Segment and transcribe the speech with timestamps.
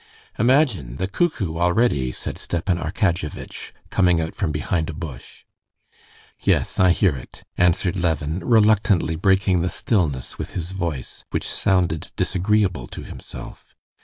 [0.39, 0.95] "Imagine!
[0.95, 5.43] the cuckoo already!" said Stepan Arkadyevitch, coming out from behind a bush.
[6.39, 12.11] "Yes, I hear it," answered Levin, reluctantly breaking the stillness with his voice, which sounded
[12.15, 13.75] disagreeable to himself.